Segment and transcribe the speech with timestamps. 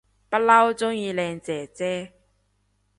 [0.31, 2.13] 不嬲鍾意靚姐姐